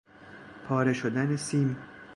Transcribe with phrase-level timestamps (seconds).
[0.67, 1.77] پاره شدن سیم